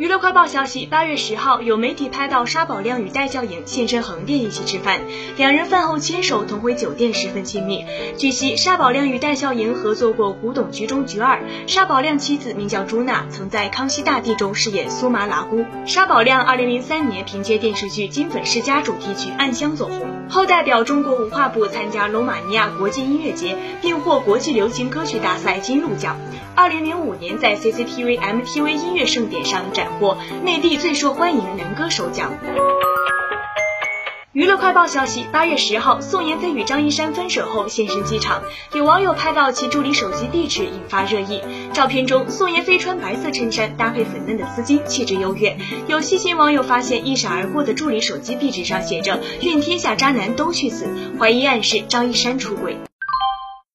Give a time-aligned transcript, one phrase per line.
[0.00, 4.98] 娱乐快报消息，八月十号，有媒体拍到沙宝亮与戴笑颖现身横店一起吃饭，
[5.36, 7.84] 两人饭后牵手同回酒店，十分亲密。
[8.16, 11.36] 据悉，沙宝亮与戴笑颖合作过《古董局中局二》，
[11.66, 15.66] 沙宝亮妻子名叫朱娜，曾在《康熙大帝》中饰演苏麻喇姑。
[15.84, 26.16] 沙宝亮二零零三年凭借电视剧《金粉世家》主题曲《暗香》走红，后代表中国文化部参加罗马尼亚国际音乐节，并获国际流行歌曲大赛金鹿奖。
[26.56, 29.89] 二零零五年在 CCTV MTV 音乐盛典上展。
[29.98, 32.32] 获内地最受欢迎男歌手奖。
[34.32, 38.42] 娱乐快报消息：八月十号，宋妍霏与张一山分手后现身机场，
[38.72, 41.42] 有网友拍到其助理手机地址，引发热议。
[41.72, 45.56] 照片中，宋妍霏穿白色衬衫，搭配粉嫩的丝巾，气质优越。
[45.88, 50.86] 有细心网友发现，一闪而过的助理手机壁纸上写着“愿天下渣男都去死”，
[51.18, 52.76] 怀疑暗示张一山出轨。